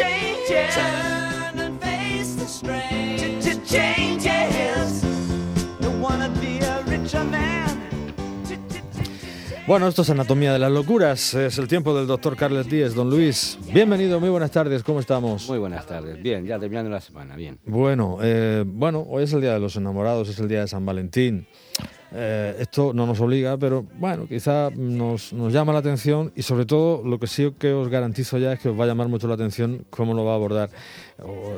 changes. 0.00 0.74
Turn 0.74 1.60
and 1.60 1.80
face 1.80 2.34
the 2.36 2.46
strange 2.46 3.44
changes. 3.68 5.02
Don't 5.80 6.00
wanna 6.00 6.28
be 6.40 6.58
a 6.60 6.82
richer 6.86 7.24
man. 7.24 7.68
Bueno, 9.66 9.86
esto 9.86 10.02
es 10.02 10.10
Anatomía 10.10 10.52
de 10.52 10.58
las 10.58 10.72
Locuras. 10.72 11.34
Es 11.34 11.58
el 11.58 11.68
tiempo 11.68 11.96
del 11.96 12.08
doctor 12.08 12.36
Carles 12.36 12.68
Díez. 12.68 12.92
Don 12.94 13.08
Luis, 13.08 13.56
bienvenido, 13.72 14.18
muy 14.18 14.28
buenas 14.28 14.50
tardes. 14.50 14.82
¿Cómo 14.82 14.98
estamos? 14.98 15.48
Muy 15.48 15.58
buenas 15.58 15.86
tardes. 15.86 16.20
Bien, 16.20 16.44
ya 16.44 16.58
terminando 16.58 16.90
la 16.90 17.00
semana, 17.00 17.36
bien. 17.36 17.60
Bueno, 17.64 18.18
eh, 18.20 18.64
bueno, 18.66 19.06
hoy 19.08 19.24
es 19.24 19.32
el 19.32 19.40
Día 19.40 19.52
de 19.52 19.60
los 19.60 19.76
Enamorados, 19.76 20.28
es 20.28 20.40
el 20.40 20.48
Día 20.48 20.62
de 20.62 20.68
San 20.68 20.84
Valentín. 20.84 21.46
Eh, 22.12 22.56
esto 22.58 22.92
no 22.92 23.06
nos 23.06 23.20
obliga, 23.20 23.56
pero 23.56 23.86
bueno, 23.98 24.26
quizá 24.26 24.70
nos, 24.70 25.32
llama 25.32 25.72
la 25.72 25.78
atención 25.78 26.32
y 26.34 26.42
sobre 26.42 26.66
todo 26.66 27.02
lo 27.04 27.20
que 27.20 27.28
sí 27.28 27.52
que 27.58 27.72
os 27.72 27.88
garantizo 27.88 28.38
ya 28.38 28.52
es 28.52 28.60
que 28.60 28.68
os 28.68 28.78
va 28.78 28.84
a 28.84 28.86
llamar 28.88 29.08
mucho 29.08 29.28
la 29.28 29.34
atención 29.34 29.86
cómo 29.90 30.12
lo 30.14 30.24
va 30.24 30.32
a 30.32 30.34
abordar, 30.34 30.70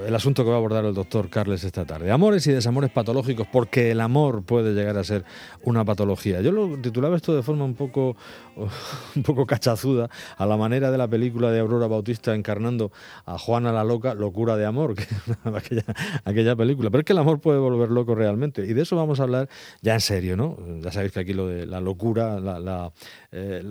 el 0.07 0.15
asunto 0.15 0.45
que 0.45 0.51
va 0.51 0.57
a 0.57 0.59
abordar 0.59 0.85
el 0.85 0.93
doctor 0.95 1.31
Carles 1.31 1.65
esta 1.65 1.85
tarde. 1.85 2.11
Amores 2.11 2.47
y 2.47 2.53
desamores 2.53 2.91
patológicos, 2.91 3.47
porque 3.51 3.91
el 3.91 4.01
amor 4.01 4.43
puede 4.43 4.75
llegar 4.75 4.99
a 4.99 5.05
ser 5.05 5.25
una 5.63 5.85
patología. 5.85 6.41
Yo 6.43 6.53
lo 6.53 6.77
titulaba 6.79 7.17
esto 7.17 7.35
de 7.35 7.43
forma 7.43 7.65
un 7.65 7.75
poco, 7.75 8.17
un 9.17 9.23
poco 9.23 9.47
cachazuda, 9.47 10.11
a 10.37 10.47
la 10.47 10.57
manera 10.57 10.91
de 10.91 10.99
la 10.99 11.09
película 11.09 11.51
de 11.51 11.61
Aurora 11.61 11.87
Bautista 11.87 12.35
encarnando 12.35 12.93
a 13.25 13.39
Juana 13.39 13.73
la 13.73 13.85
Loca, 13.85 14.15
Locura 14.15 14.57
de 14.57 14.67
Amor, 14.67 14.95
que 14.97 15.07
aquella, 15.45 15.85
aquella 16.25 16.57
película. 16.57 16.91
Pero 16.91 17.01
es 17.01 17.05
que 17.07 17.13
el 17.13 17.19
amor 17.19 17.41
puede 17.41 17.59
volver 17.59 17.91
loco 17.91 18.15
realmente. 18.15 18.67
Y 18.67 18.75
de 18.75 18.83
eso 18.83 18.97
vamos 18.97 19.21
a 19.21 19.23
hablar 19.23 19.49
ya 19.81 19.95
en 19.95 20.01
serio, 20.01 20.37
¿no? 20.37 20.42
Ya 20.81 20.91
sabéis 20.91 21.13
que 21.13 21.21
aquí 21.21 21.33
lo 21.33 21.49
de 21.49 21.67
la 21.67 21.81
locura 21.81 22.41
la, 22.41 22.59
la, 22.59 22.93
eh, 23.31 23.63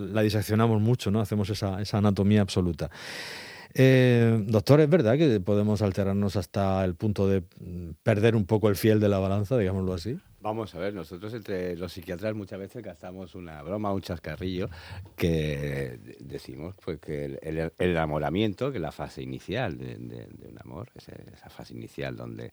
mucho, 0.80 1.12
¿no? 1.12 1.22
Hacemos 1.22 1.50
esa, 1.50 1.82
esa 1.82 1.98
anatomía 1.98 2.42
absoluta. 2.42 2.90
Eh, 3.74 4.44
doctor, 4.48 4.82
¿es 4.82 4.90
verdad 4.90 5.18
que 5.18 5.40
podemos 5.40 5.82
alterarnos 5.82 6.36
hasta 6.36 6.84
el 6.84 6.96
punto 6.96 7.28
de 7.28 7.42
perder 8.04 8.36
un 8.36 8.46
poco 8.46 8.68
el 8.70 8.76
fiel 8.76 9.00
de 9.00 9.08
la 9.08 9.20
balanza, 9.20 9.58
digámoslo 9.58 9.94
así? 9.94 10.20
Vamos 10.41 10.74
a 10.74 10.80
ver, 10.80 10.94
nosotros 10.94 11.34
entre 11.36 11.78
los 11.78 11.94
psiquiatras 11.94 12.34
muchas 12.34 12.60
veces 12.60 12.84
gastamos 12.84 13.35
una 13.35 13.62
broma, 13.62 13.94
un 13.94 14.02
chascarrillo, 14.02 14.70
que 15.16 16.00
decimos 16.20 16.76
pues 16.84 17.00
que 17.00 17.38
el, 17.41 17.72
enamoramiento, 17.78 18.72
que 18.72 18.80
es 18.80 18.82
la 18.82 18.91
fase 18.91 19.22
inicial 19.22 19.78
de 19.78 20.28
un 20.50 20.60
amor, 20.60 20.90
esa, 20.96 21.13
esa 21.32 21.50
fase 21.50 21.74
inicial 21.74 22.16
donde 22.16 22.52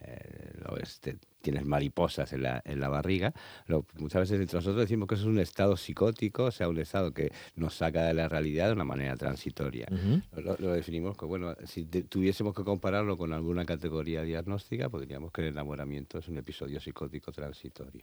eh, 0.00 0.52
lo, 0.62 0.76
este, 0.76 1.16
tienes 1.46 1.64
mariposas 1.64 2.32
en 2.32 2.42
la, 2.42 2.60
en 2.64 2.80
la 2.80 2.88
barriga. 2.88 3.32
Lo, 3.68 3.86
muchas 3.98 4.22
veces 4.22 4.40
entre 4.40 4.56
nosotros 4.56 4.80
decimos 4.80 5.06
que 5.06 5.14
eso 5.14 5.22
es 5.24 5.28
un 5.28 5.38
estado 5.38 5.76
psicótico, 5.76 6.46
o 6.46 6.50
sea, 6.50 6.68
un 6.68 6.78
estado 6.78 7.12
que 7.14 7.30
nos 7.54 7.74
saca 7.74 8.02
de 8.02 8.14
la 8.14 8.28
realidad 8.28 8.66
de 8.66 8.72
una 8.72 8.84
manera 8.84 9.16
transitoria. 9.16 9.86
Uh 9.92 9.94
-huh. 9.94 10.22
lo, 10.42 10.56
lo, 10.58 10.72
definimos 10.72 11.16
que, 11.16 11.24
bueno, 11.24 11.54
si 11.64 11.84
te, 11.84 12.02
tuviésemos 12.02 12.52
que 12.52 12.64
compararlo 12.64 13.16
con 13.16 13.32
alguna 13.32 13.64
categoría 13.64 14.22
diagnóstica, 14.22 14.88
podríamos 14.88 15.30
que 15.30 15.42
el 15.42 15.48
enamoramiento 15.48 16.18
es 16.18 16.26
un 16.26 16.36
episodio 16.38 16.80
psicótico 16.80 17.30
transitorio, 17.30 18.02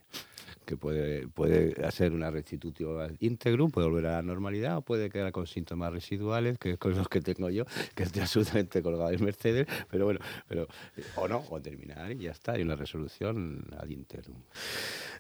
que 0.66 0.78
puede, 0.78 1.28
puede 1.28 1.86
hacer 1.86 2.14
una 2.14 2.32
restitución 2.32 3.18
íntegro, 3.20 3.68
puede 3.68 3.90
volver 3.90 4.06
a 4.06 4.12
la 4.14 4.22
normalidad 4.22 4.78
o 4.78 4.82
puede 4.84 5.10
quedar 5.10 5.34
con 5.34 5.48
síntomas 5.48 5.92
residuales, 5.92 6.58
que 6.58 6.72
es 6.72 6.78
con 6.78 6.96
los 6.96 7.10
que 7.10 7.20
tengo 7.20 7.50
yo, 7.50 7.66
que 7.94 8.04
estoy 8.04 8.22
absolutamente 8.22 8.82
colgado 8.82 9.12
en 9.12 9.22
Mercedes, 9.22 9.68
pero 9.92 10.06
bueno, 10.06 10.22
pero, 10.48 10.68
o 11.18 11.28
no, 11.28 11.44
o 11.50 11.60
terminar 11.60 12.14
y 12.14 12.20
ya 12.20 12.32
está, 12.32 12.54
hay 12.54 12.62
una 12.62 12.78
resolución 12.78 13.33
ad 13.78 13.90
interum. 13.90 14.38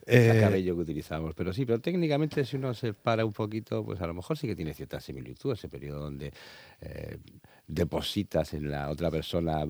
Eh, 0.05 0.37
cabello 0.41 0.75
que 0.75 0.81
utilizamos. 0.81 1.33
Pero 1.33 1.53
sí, 1.53 1.65
pero 1.65 1.79
técnicamente 1.79 2.43
si 2.45 2.57
uno 2.57 2.73
se 2.73 2.93
para 2.93 3.25
un 3.25 3.33
poquito, 3.33 3.85
pues 3.85 4.01
a 4.01 4.07
lo 4.07 4.13
mejor 4.13 4.37
sí 4.37 4.47
que 4.47 4.55
tiene 4.55 4.73
cierta 4.73 4.99
similitud 4.99 5.53
ese 5.53 5.69
periodo 5.69 6.01
donde 6.01 6.33
eh, 6.81 7.17
depositas 7.67 8.53
en 8.53 8.69
la 8.69 8.89
otra 8.89 9.09
persona 9.09 9.65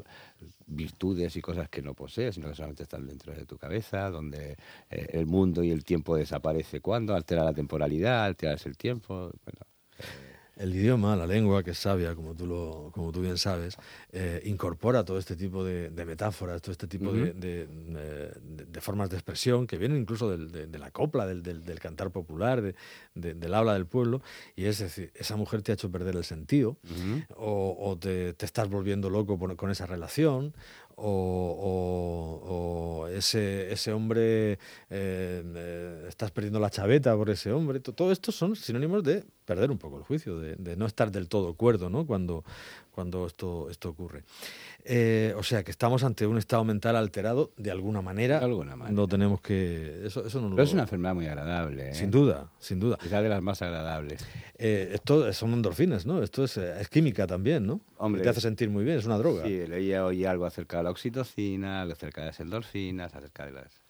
virtudes 0.65 1.35
y 1.35 1.41
cosas 1.41 1.69
que 1.69 1.81
no 1.81 1.93
posees, 1.93 2.35
sino 2.35 2.49
que 2.49 2.55
solamente 2.55 2.83
están 2.83 3.05
dentro 3.05 3.33
de 3.33 3.45
tu 3.45 3.57
cabeza, 3.57 4.09
donde 4.09 4.57
eh, 4.89 5.07
el 5.13 5.25
mundo 5.25 5.63
y 5.63 5.71
el 5.71 5.83
tiempo 5.83 6.15
desaparece 6.15 6.79
cuando, 6.79 7.15
altera 7.15 7.43
la 7.43 7.53
temporalidad, 7.53 8.25
alteras 8.25 8.65
el 8.65 8.77
tiempo. 8.77 9.31
Bueno, 9.45 9.61
el 10.55 10.75
idioma, 10.75 11.15
la 11.15 11.25
lengua, 11.25 11.63
que 11.63 11.71
es 11.71 11.79
sabia, 11.79 12.15
como 12.15 12.35
tú, 12.35 12.45
lo, 12.45 12.91
como 12.93 13.11
tú 13.11 13.21
bien 13.21 13.37
sabes, 13.37 13.75
eh, 14.11 14.41
incorpora 14.45 15.03
todo 15.03 15.17
este 15.17 15.35
tipo 15.35 15.63
de, 15.63 15.89
de, 15.89 16.05
metáforas, 16.05 16.61
todo 16.61 16.71
este 16.71 16.87
tipo 16.87 17.09
uh 17.09 17.13
-huh. 17.15 17.33
de, 17.33 17.67
de, 17.67 18.65
de, 18.65 18.81
formas 18.81 19.09
de 19.09 19.15
expresión 19.15 19.65
que 19.65 19.77
vienen 19.77 19.97
incluso 20.01 20.29
del, 20.29 20.51
de, 20.51 20.77
la 20.77 20.91
copla, 20.91 21.25
del, 21.25 21.41
del 21.41 21.79
cantar 21.79 22.11
popular, 22.11 22.75
del 23.15 23.53
habla 23.53 23.73
del 23.73 23.85
pueblo. 23.85 24.21
Y 24.55 24.65
es 24.65 24.79
decir, 24.79 25.11
esa 25.15 25.35
mujer 25.37 25.61
te 25.61 25.71
ha 25.71 25.75
hecho 25.75 25.89
perder 25.89 26.15
el 26.15 26.23
sentido 26.23 26.77
uh 26.83 26.87
-huh. 26.87 27.25
o, 27.37 27.75
o 27.79 27.97
te, 27.97 28.33
te, 28.33 28.45
estás 28.45 28.69
volviendo 28.69 29.09
loco 29.09 29.37
por, 29.39 29.55
con 29.55 29.71
esa 29.71 29.85
relación 29.85 30.53
o, 30.95 32.41
o, 32.45 33.03
o 33.03 33.07
ese, 33.07 33.71
ese, 33.71 33.91
hombre, 33.91 34.53
eh, 34.53 34.57
eh, 34.89 36.05
estás 36.07 36.31
perdiendo 36.31 36.59
la 36.59 36.69
chaveta 36.69 37.15
por 37.15 37.29
ese 37.29 37.51
hombre. 37.51 37.79
Todo 37.79 38.11
esto 38.11 38.31
son 38.31 38.55
sinónimos 38.55 39.03
de 39.03 39.23
perder 39.45 39.71
un 39.71 39.77
poco 39.77 39.97
el 39.97 40.03
juicio, 40.03 40.39
de, 40.39 40.55
de 40.55 40.75
no 40.75 40.85
estar 40.85 41.11
del 41.11 41.27
todo 41.27 41.53
cuerdo 41.55 41.89
¿no? 41.89 42.05
cuando, 42.05 42.43
cuando 42.91 43.25
esto, 43.27 43.69
esto 43.69 43.89
ocurre. 43.89 44.23
Eh, 44.85 45.33
o 45.37 45.43
sea 45.43 45.63
que 45.63 45.71
estamos 45.71 46.03
ante 46.03 46.27
un 46.27 46.37
estado 46.37 46.63
mental 46.63 46.95
alterado 46.95 47.51
de 47.57 47.71
alguna 47.71 48.01
manera. 48.01 48.39
De 48.39 48.45
alguna 48.45 48.75
manera. 48.75 48.93
No 48.93 49.07
tenemos 49.07 49.41
que. 49.41 50.05
Eso, 50.05 50.25
eso 50.25 50.41
no 50.41 50.49
Pero 50.49 50.57
lo... 50.57 50.63
es 50.63 50.73
una 50.73 50.83
enfermedad 50.83 51.15
muy 51.15 51.25
agradable. 51.25 51.89
¿eh? 51.89 51.95
Sin 51.95 52.11
duda, 52.11 52.51
sin 52.59 52.79
duda. 52.79 52.97
Quizá 53.01 53.21
de 53.21 53.29
las 53.29 53.41
más 53.41 53.61
agradables. 53.61 54.25
Eh, 54.57 54.91
esto 54.93 55.31
son 55.33 55.53
endorfinas, 55.53 56.05
¿no? 56.05 56.21
Esto 56.21 56.43
es, 56.43 56.57
es 56.57 56.89
química 56.89 57.25
también, 57.25 57.65
¿no? 57.65 57.81
Hombre, 57.97 58.21
te 58.21 58.29
hace 58.29 58.41
sentir 58.41 58.69
muy 58.69 58.83
bien, 58.83 58.97
es 58.97 59.05
una 59.05 59.17
droga. 59.17 59.43
Sí, 59.45 59.65
leía 59.65 60.05
hoy 60.05 60.25
algo 60.25 60.45
acerca 60.45 60.82
la 60.83 60.91
oxitocina, 60.91 61.81
acerca 61.83 62.21
de 62.21 62.27
las 62.27 62.39
endorfinas, 62.39 63.15
acerca 63.15 63.45
de 63.45 63.53
las 63.53 63.83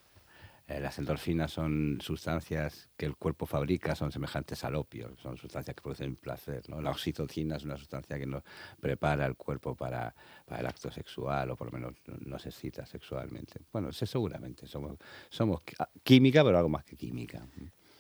eh, 0.66 0.80
las 0.80 0.98
endorfinas 0.98 1.52
son 1.52 2.00
sustancias 2.02 2.90
que 2.96 3.06
el 3.06 3.18
cuerpo 3.18 3.46
fabrica, 3.46 3.96
son 3.96 4.14
semejantes 4.14 4.64
al 4.64 4.76
opio, 4.76 5.14
son 5.22 5.38
sustancias 5.38 5.76
que 5.76 5.82
producen 5.82 6.16
placer. 6.16 6.70
¿no? 6.70 6.82
La 6.82 6.92
oxitocina 6.92 7.58
es 7.58 7.64
una 7.66 7.78
sustancia 7.78 8.18
que 8.18 8.26
nos 8.26 8.44
prepara 8.80 9.26
el 9.26 9.36
cuerpo 9.36 9.76
para, 9.76 10.16
para 10.46 10.62
el 10.62 10.66
acto 10.66 10.90
sexual 10.90 11.52
o 11.52 11.58
por 11.58 11.68
lo 11.68 11.74
menos 11.74 11.96
nos 12.26 12.46
excita 12.46 12.86
sexualmente. 12.86 13.60
Bueno, 13.74 13.92
sé 13.92 14.06
seguramente, 14.06 14.66
somos, 14.66 14.98
somos 15.30 15.62
química, 16.02 16.46
pero 16.46 16.58
algo 16.58 16.70
más 16.70 16.86
que 16.86 16.96
química. 16.96 17.46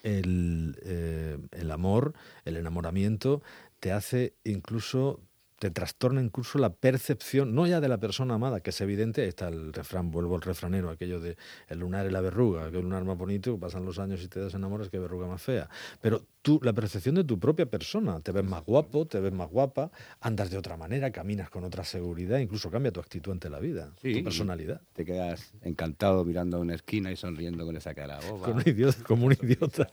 El, 0.02 0.78
eh, 0.84 1.38
el 1.52 1.72
amor, 1.72 2.14
el 2.46 2.56
enamoramiento, 2.56 3.42
te 3.82 3.92
hace 3.92 4.36
incluso 4.46 5.20
te 5.64 5.72
trastorna 5.72 6.22
incluso 6.22 6.60
la 6.60 6.74
percepción, 6.74 7.56
no 7.56 7.66
ya 7.66 7.80
de 7.80 7.88
la 7.88 7.98
persona 7.98 8.34
amada, 8.34 8.60
que 8.60 8.72
es 8.72 8.82
evidente, 8.82 9.22
ahí 9.22 9.30
está 9.30 9.48
el 9.48 9.72
refrán, 9.72 10.12
vuelvo 10.12 10.36
al 10.36 10.42
refranero, 10.42 10.90
aquello 10.90 11.22
de 11.22 11.38
el 11.70 11.80
lunar 11.80 12.06
y 12.06 12.10
la 12.10 12.20
verruga, 12.20 12.70
que 12.70 12.80
el 12.80 12.84
lunar 12.84 13.06
más 13.06 13.18
bonito, 13.18 13.58
pasan 13.58 13.86
los 13.86 13.98
años 13.98 14.22
y 14.22 14.28
te 14.28 14.42
desenamoras, 14.42 14.90
que 14.90 15.00
verruga 15.00 15.26
más 15.26 15.42
fea. 15.42 15.70
Pero 16.02 16.22
tú, 16.42 16.60
la 16.64 16.74
percepción 16.74 17.16
de 17.16 17.24
tu 17.24 17.40
propia 17.40 17.66
persona, 17.66 18.20
te 18.20 18.34
ves 18.34 18.44
más 18.44 18.66
guapo, 18.66 19.08
te 19.08 19.22
ves 19.22 19.32
más 19.32 19.50
guapa, 19.50 19.90
andas 20.20 20.52
de 20.52 20.58
otra 20.58 20.76
manera, 20.76 21.12
caminas 21.12 21.50
con 21.50 21.64
otra 21.64 21.86
seguridad, 21.86 22.40
incluso 22.40 22.70
cambia 22.70 22.92
tu 22.92 23.00
actitud 23.00 23.32
ante 23.32 23.50
la 23.50 23.60
vida, 23.60 23.94
sí, 24.02 24.16
tu 24.16 24.24
personalidad. 24.26 24.82
Te 24.92 25.06
quedas 25.06 25.54
encantado 25.62 26.26
mirando 26.26 26.58
a 26.58 26.60
una 26.60 26.76
esquina 26.76 27.10
y 27.10 27.16
sonriendo 27.16 27.66
con 27.66 27.78
esa 27.78 27.94
cara 27.94 28.20
boba. 28.30 28.48
Como 28.48 28.58
un 28.58 28.68
idiota. 28.68 29.04
Como 29.06 29.26
un 29.28 29.34
idiota. 29.42 29.88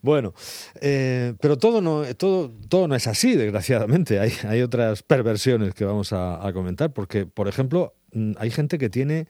bueno, 0.00 0.32
eh, 0.80 1.34
pero 1.40 1.58
todo 1.58 1.82
no, 1.82 2.02
todo, 2.14 2.50
todo 2.70 2.88
no 2.88 2.94
es 2.94 3.06
así, 3.06 3.36
desgraciadamente. 3.36 4.18
Hay, 4.18 4.32
hay 4.48 4.62
otras 4.62 4.93
perversiones 5.02 5.74
que 5.74 5.84
vamos 5.84 6.12
a, 6.12 6.50
comentar, 6.52 6.92
porque, 6.92 7.26
por 7.26 7.48
ejemplo, 7.48 7.94
mm, 8.12 8.32
hay 8.38 8.50
gente 8.50 8.78
que 8.78 8.88
tiene 8.88 9.26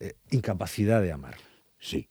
eh, 0.00 0.14
incapacidad 0.30 1.00
de 1.00 1.12
amar. 1.12 1.36
Sí, 1.78 2.08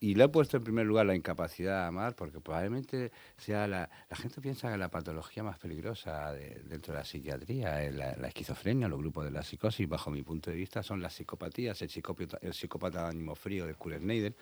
y, 0.00 0.14
le 0.14 0.24
he 0.24 0.28
puesto 0.28 0.56
en 0.56 0.64
primer 0.64 0.86
lugar 0.86 1.04
la 1.06 1.14
incapacidad 1.14 1.82
de 1.82 1.86
amar 1.86 2.16
porque 2.16 2.40
probablemente 2.40 3.12
sea 3.36 3.68
la, 3.68 3.88
la 4.08 4.16
gente 4.16 4.40
piensa 4.40 4.72
que 4.72 4.78
la 4.78 4.90
patología 4.90 5.42
más 5.42 5.58
peligrosa 5.58 6.32
de, 6.32 6.62
dentro 6.64 6.94
de 6.94 7.00
la 7.00 7.04
psiquiatría 7.04 7.84
es 7.84 7.94
la, 7.94 8.12
esquizofrenia, 8.26 8.88
los 8.88 8.98
grupos 8.98 9.26
de 9.26 9.30
la 9.30 9.42
psicosis, 9.42 9.88
bajo 9.88 10.10
mi 10.10 10.22
punto 10.22 10.50
de 10.50 10.56
vista, 10.56 10.82
son 10.82 11.02
las 11.02 11.12
psicopatías, 11.12 11.80
el 11.82 11.90
psicópata, 11.90 12.38
el 12.40 12.92
de 12.92 12.98
ánimo 12.98 13.34
frío 13.34 13.66
de 13.66 13.74
Kureneider, 13.74 14.34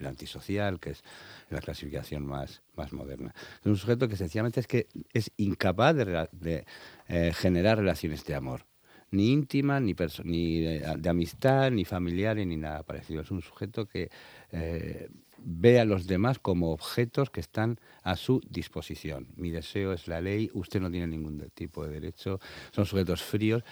el 0.00 0.06
antisocial, 0.06 0.80
que 0.80 0.90
es 0.90 1.02
la 1.50 1.60
clasificación 1.60 2.26
más, 2.26 2.62
más 2.74 2.92
moderna. 2.92 3.34
Es 3.60 3.66
un 3.66 3.76
sujeto 3.76 4.08
que 4.08 4.16
sencillamente 4.16 4.60
es 4.60 4.66
que 4.66 4.88
es 5.12 5.30
incapaz 5.36 5.94
de, 5.94 6.64
eh, 7.08 7.32
generar 7.34 7.78
relaciones 7.78 8.24
de 8.24 8.34
amor 8.34 8.66
ni 9.12 9.32
íntima, 9.32 9.80
ni, 9.80 9.94
ni 10.24 10.60
de, 10.60 11.08
amistad, 11.08 11.70
ni 11.70 11.84
familiares, 11.84 12.46
ni 12.46 12.56
nada 12.56 12.84
parecido. 12.84 13.22
Es 13.22 13.30
un 13.30 13.42
sujeto 13.42 13.86
que 13.86 14.08
eh, 14.52 15.08
ve 15.38 15.80
a 15.80 15.84
los 15.84 16.06
demás 16.06 16.38
como 16.38 16.70
objetos 16.70 17.30
que 17.30 17.40
están 17.40 17.78
a 18.02 18.16
su 18.16 18.40
disposición. 18.48 19.28
Mi 19.36 19.50
deseo 19.50 19.92
es 19.92 20.06
la 20.06 20.20
ley, 20.20 20.50
usted 20.54 20.80
no 20.80 20.90
tiene 20.90 21.06
ningún 21.06 21.40
tipo 21.54 21.84
de 21.84 21.92
derecho, 21.92 22.40
son 22.70 22.86
sujetos 22.86 23.22
fríos. 23.22 23.64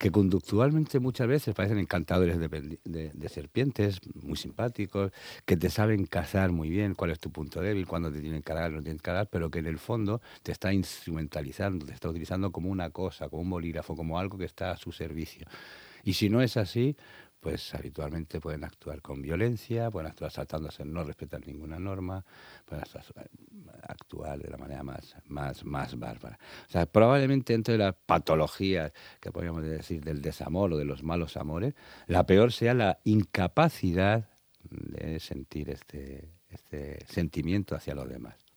Que 0.00 0.10
conductualmente 0.10 0.98
muchas 0.98 1.28
veces 1.28 1.54
parecen 1.54 1.78
encantadores 1.78 2.38
de, 2.38 2.48
de- 2.84 3.10
de 3.14 3.28
serpientes, 3.28 4.00
muy 4.14 4.36
simpáticos, 4.38 5.12
que 5.44 5.56
te 5.58 5.70
saben 5.70 6.06
cazar 6.06 6.52
muy 6.52 6.70
bien 6.70 6.94
cuál 6.94 7.10
es 7.12 7.20
tu 7.20 7.30
punto 7.30 7.60
débil, 7.60 7.86
cuándo 7.86 8.10
te 8.10 8.20
tienen 8.22 8.40
que 8.40 8.46
cargar, 8.46 8.72
no 8.72 8.78
te 8.78 8.84
tienen 8.84 8.98
que 8.98 9.04
cargar, 9.04 9.28
pero 9.30 9.50
que 9.50 9.58
en 9.60 9.66
el 9.66 9.78
fondo 9.78 10.22
te 10.42 10.52
está 10.52 10.72
instrumentalizando, 10.72 11.84
te 11.86 11.92
está 11.92 12.08
utilizando 12.08 12.50
como 12.50 12.70
una 12.70 12.90
cosa, 12.90 13.28
como 13.28 13.42
un 13.42 13.50
bolígrafo, 13.50 13.94
como 13.94 14.18
algo 14.18 14.38
que 14.38 14.46
está 14.46 14.72
a 14.72 14.76
su 14.78 14.90
servicio. 14.90 15.46
Y 16.04 16.14
si 16.14 16.30
no 16.30 16.42
es 16.42 16.56
así, 16.56 16.96
pues 17.40 17.74
habitualmente 17.74 18.38
pueden 18.38 18.64
actuar 18.64 19.00
con 19.00 19.22
violencia, 19.22 19.90
pueden 19.90 20.10
actuar 20.10 20.30
saltándose, 20.30 20.84
no 20.84 21.02
respetar 21.04 21.46
ninguna 21.46 21.78
norma, 21.78 22.24
pueden 22.66 22.84
actuar, 23.82 24.38
de 24.38 24.50
la 24.50 24.58
manera 24.58 24.82
más, 24.82 25.16
más, 25.26 25.64
más 25.64 25.98
bárbara. 25.98 26.38
O 26.68 26.70
sea, 26.70 26.86
probablemente 26.86 27.54
dentro 27.54 27.72
de 27.72 27.78
las 27.78 27.94
patologías 27.94 28.92
que 29.20 29.32
podríamos 29.32 29.62
decir 29.62 30.04
del 30.04 30.20
desamor 30.20 30.74
o 30.74 30.76
de 30.76 30.84
los 30.84 31.02
malos 31.02 31.36
amores, 31.38 31.74
la 32.06 32.26
peor 32.26 32.52
sea 32.52 32.74
la 32.74 33.00
incapacidad 33.04 34.28
de 34.62 35.18
sentir 35.18 35.70
este, 35.70 36.28
este 36.50 37.04
sentimiento 37.06 37.74
hacia 37.74 37.94
los 37.94 38.08
demás. 38.08 38.49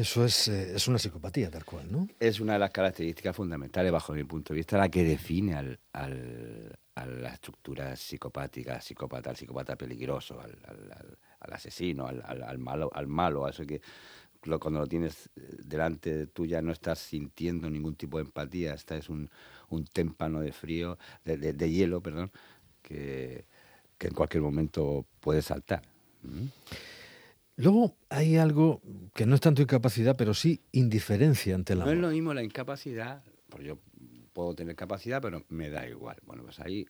Eso 0.00 0.24
es, 0.24 0.48
eh, 0.48 0.76
es 0.76 0.88
una 0.88 0.98
psicopatía 0.98 1.50
tal 1.50 1.64
cual, 1.64 1.90
¿no? 1.92 2.08
es 2.18 2.40
una 2.40 2.54
de 2.54 2.58
las 2.58 2.70
características 2.70 3.36
fundamentales, 3.36 3.92
bajo 3.92 4.14
mi 4.14 4.24
punto 4.24 4.54
de 4.54 4.58
vista, 4.58 4.78
la 4.78 4.88
que 4.88 5.04
define 5.04 5.54
al, 5.54 5.78
al- 5.92 6.78
a 6.94 7.04
la 7.06 7.28
estructura 7.34 7.94
psicopática, 7.96 8.80
psicópata, 8.80 9.28
al 9.30 9.36
psicópata 9.36 9.76
peligroso, 9.76 10.40
al, 10.40 11.52
asesino, 11.52 12.06
al, 12.06 12.22
al- 12.24 12.42
al 12.42 12.58
malo, 12.58 12.90
al 12.94 13.06
malo, 13.08 13.44
a 13.44 13.50
eso 13.50 13.66
que 13.66 13.82
cuando 14.58 14.80
lo 14.80 14.86
tienes 14.86 15.28
eh, 15.36 15.56
delante 15.64 16.26
tuya 16.28 16.62
no 16.62 16.72
estás 16.72 16.98
sintiendo 16.98 17.68
ningún 17.68 17.94
tipo 17.94 18.16
de 18.16 18.24
empatía, 18.24 18.72
esta 18.72 18.96
es 18.96 19.10
un, 19.10 19.28
un 19.68 19.84
témpano 19.84 20.40
de 20.40 20.52
frío, 20.52 20.96
de, 21.26 21.36
de- 21.36 21.52
de 21.52 21.70
hielo, 21.70 22.00
perdón, 22.00 22.30
que, 22.80 23.44
que 23.98 24.06
en 24.08 24.14
cualquier 24.14 24.42
momento 24.42 25.04
puede 25.20 25.42
saltar. 25.42 25.82
¿Mm? 26.22 26.46
Luego 27.62 27.96
hay 28.08 28.36
algo 28.36 28.80
que 29.14 29.26
no 29.26 29.34
es 29.34 29.40
tanto 29.40 29.62
incapacidad, 29.62 30.16
pero 30.16 30.34
sí 30.34 30.60
indiferencia 30.72 31.54
ante 31.54 31.72
el 31.74 31.80
No 31.80 31.90
es 31.90 31.98
lo 31.98 32.08
mismo 32.10 32.32
la 32.34 32.42
incapacidad, 32.42 33.22
porque 33.48 33.66
yo 33.66 33.78
puedo 34.32 34.54
tener 34.54 34.76
capacidad, 34.76 35.20
pero 35.20 35.44
me 35.48 35.70
da 35.70 35.88
igual. 35.88 36.16
Bueno, 36.24 36.42
pues 36.44 36.58
hay 36.60 36.86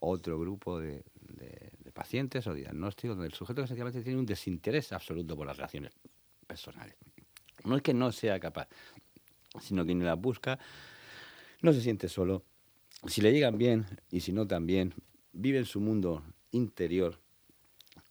otro 0.00 0.38
grupo 0.38 0.78
de, 0.80 1.04
de- 1.20 1.70
de 1.78 1.92
pacientes 1.92 2.46
o 2.46 2.54
diagnósticos 2.54 3.16
donde 3.16 3.28
el 3.28 3.34
sujeto 3.34 3.62
que 3.62 3.68
sencillamente 3.68 4.02
tiene 4.02 4.18
un 4.18 4.26
desinterés 4.26 4.92
absoluto 4.92 5.36
por 5.36 5.46
las 5.46 5.56
relaciones 5.56 5.92
personales. 6.46 6.96
No 7.64 7.76
es 7.76 7.82
que 7.82 7.94
no 7.94 8.12
sea 8.12 8.38
capaz, 8.40 8.68
sino 9.60 9.86
que 9.86 9.94
ni 9.94 10.04
las 10.04 10.18
busca, 10.20 10.58
no 11.62 11.72
se 11.72 11.80
siente 11.80 12.08
solo. 12.08 12.44
Si 13.06 13.20
le 13.22 13.32
llegan 13.32 13.56
bien 13.56 13.86
y 14.10 14.20
si 14.20 14.32
no 14.32 14.46
también, 14.46 14.92
vive 15.32 15.58
en 15.58 15.64
su 15.64 15.80
mundo 15.80 16.22
interior, 16.50 17.20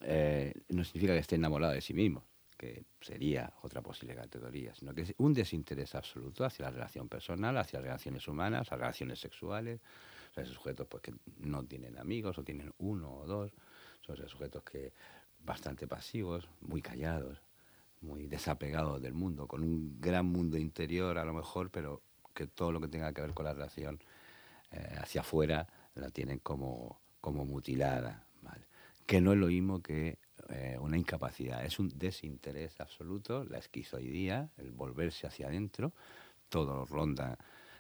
eh, 0.04 0.54
no 0.70 0.84
significa 0.84 1.14
que 1.14 1.20
esté 1.20 1.36
enamorado 1.36 1.74
de 1.74 1.82
sí 1.82 1.94
mismo, 1.94 2.24
que 2.58 2.86
sería 3.02 3.52
otra 3.62 3.82
posible 3.82 4.16
categoría, 4.16 4.74
sino 4.76 4.94
que 4.94 5.02
es 5.02 5.14
un 5.18 5.34
desinterés 5.34 5.96
absoluto 5.96 6.46
hacia 6.46 6.66
la 6.66 6.72
relación 6.72 7.10
personal, 7.10 7.58
hacia 7.58 7.80
las 7.80 7.88
relaciones 7.88 8.28
humanas, 8.28 8.70
las 8.70 8.80
relaciones 8.80 9.20
sexuales. 9.20 9.80
O 10.36 10.42
esos 10.42 10.56
sujetos 10.56 10.88
pues, 10.88 11.04
que 11.04 11.14
no 11.40 11.64
tienen 11.64 11.98
amigos 11.98 12.38
o 12.38 12.44
tienen 12.44 12.74
uno 12.80 13.14
o 13.14 13.26
dos, 13.28 13.52
son 14.02 14.16
esos 14.16 14.32
sujetos 14.32 14.64
que 14.64 14.94
bastante 15.44 15.88
pasivos, 15.88 16.48
muy 16.62 16.82
callados, 16.82 17.40
muy 18.02 18.28
desapegados 18.28 19.02
del 19.02 19.14
mundo, 19.14 19.48
con 19.48 19.64
un 19.64 20.00
gran 20.02 20.26
mundo 20.26 20.58
interior 20.58 21.18
a 21.18 21.26
lo 21.26 21.34
mejor, 21.34 21.70
pero 21.70 22.02
que 22.34 22.48
todo 22.48 22.72
lo 22.72 22.82
que 22.82 22.88
tenga 22.88 23.14
que 23.14 23.22
ver 23.22 23.34
con 23.34 23.46
la 23.46 23.54
relación 23.54 24.00
eh, 24.72 24.96
hacia 25.00 25.22
afuera 25.22 25.68
la 25.96 26.10
tienen 26.10 26.40
como, 26.40 27.00
como 27.22 27.46
mutilada. 27.46 28.26
Que 29.06 29.22
no 29.22 29.34
es 29.34 29.40
lo 29.40 29.48
mismo 29.48 29.82
que 29.82 30.18
eh, 30.50 30.78
una 30.80 30.98
incapacidad, 30.98 31.64
es 31.66 31.80
un 31.80 31.90
desinterés 31.90 32.80
absoluto, 32.80 33.44
la 33.46 33.58
esquizoidía, 33.58 34.50
el 34.58 34.72
volverse 34.72 35.28
hacia 35.28 35.48
adentro, 35.48 35.94
todo 36.50 36.86
ronda 36.86 37.38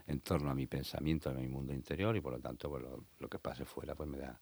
en 0.07 0.19
torno 0.19 0.49
a 0.49 0.55
mi 0.55 0.67
pensamiento, 0.67 1.29
a 1.29 1.33
mi 1.33 1.47
mundo 1.47 1.73
interior 1.73 2.15
y 2.15 2.21
por 2.21 2.33
lo 2.33 2.39
tanto 2.39 2.69
pues, 2.69 2.83
lo, 2.83 3.05
lo 3.19 3.29
que 3.29 3.39
pase 3.39 3.65
fuera 3.65 3.95
pues 3.95 4.09
me 4.09 4.17
da 4.17 4.39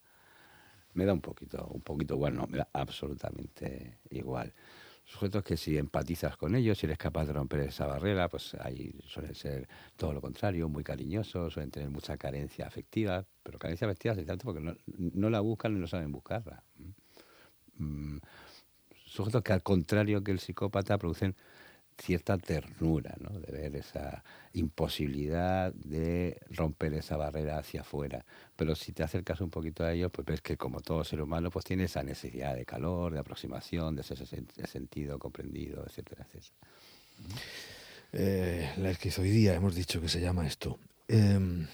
me 0.94 1.06
da 1.06 1.13
un 1.13 1.22
poquito, 1.22 1.68
un 1.68 1.81
poquito 1.81 2.16
igual, 2.16 2.36
no, 2.36 2.48
me 2.48 2.57
da 2.57 2.68
absolutamente 2.74 4.00
igual. 4.10 4.54
Sujetos 5.04 5.44
que 5.44 5.57
si 5.57 5.78
empatizas 5.78 6.38
con 6.38 6.56
ellos, 6.56 6.78
si 6.78 6.86
eres 6.86 6.98
capaz 6.98 7.25
de 7.25 7.33
romper 7.33 7.62
esa 7.62 7.86
barrera, 7.86 8.30
pues 8.30 8.54
ahí 8.56 8.94
suelen 9.06 9.36
ser 9.36 9.68
todo 9.95 10.13
lo 10.13 10.22
contrario, 10.22 10.69
muy 10.69 10.83
cariñosos, 10.83 11.54
suelen 11.54 11.72
tener 11.72 11.89
mucha 11.89 12.18
carencia 12.18 12.68
afectiva, 12.68 13.25
pero 13.44 13.57
carencia 13.57 13.88
afectiva 13.88 14.16
se 14.16 14.24
tanto 14.24 14.45
porque 14.45 14.62
no, 14.62 14.75
no 14.86 15.30
la 15.30 15.39
buscan 15.42 15.75
y 15.75 15.80
no 15.80 15.88
saben 15.88 16.12
buscarla. 16.12 16.63
Mm, 17.81 18.19
sujetos 19.06 19.44
que 19.44 19.54
al 19.54 19.63
contrario 19.63 20.24
que 20.24 20.31
el 20.31 20.39
psicópata 20.39 20.98
producen 20.98 21.36
cierta 21.98 22.38
ternura, 22.38 23.16
de 23.19 23.51
ver 23.51 23.75
esa 23.75 24.24
imposibilidad 24.54 25.72
de 25.74 26.39
romper 26.50 26.94
esa 26.94 27.16
barrera 27.18 27.60
hacia 27.60 27.81
afuera. 27.81 28.25
Pero 28.56 28.75
si 28.75 28.92
te 28.92 29.04
acercas 29.04 29.39
un 29.42 29.50
poquito 29.50 29.83
a 29.83 29.92
ellos, 29.94 30.12
pues 30.12 30.25
ves 30.25 30.42
que 30.42 30.57
como 30.57 30.81
todo 30.81 31.04
ser 31.04 31.22
humano, 31.22 31.51
pues 31.51 31.66
tiene 31.66 31.83
esa 31.83 32.01
necesidad 32.01 32.56
de 32.56 32.66
calor, 32.66 33.13
de 33.13 33.19
aproximación, 33.19 33.95
de 33.95 34.04
de 34.04 34.68
sentido, 34.68 35.19
comprendido, 35.19 35.86
etcétera, 35.86 36.25
etcétera. 36.25 36.56
Eh, 38.13 38.72
la 38.78 38.89
esquizoidía, 38.89 39.54
hemos 39.54 39.75
dicho 39.75 40.01
que 40.01 40.10
se 40.10 40.19
llama 40.19 40.48
esto. 40.48 40.80
Eh, 41.07 41.68